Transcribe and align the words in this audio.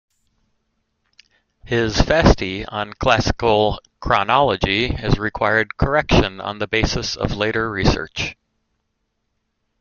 His 1.63 1.95
"Fasti", 1.97 2.65
on 2.65 2.93
classical 2.93 3.79
chronology, 3.99 4.87
has 4.95 5.19
required 5.19 5.77
correction 5.77 6.41
on 6.41 6.57
the 6.57 6.65
basis 6.65 7.15
of 7.15 7.35
later 7.37 7.69
research. 7.69 8.35